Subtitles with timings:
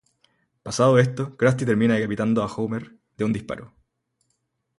[0.63, 3.71] Pasado esto, Krusty termina decapitando a Homer de un disparo.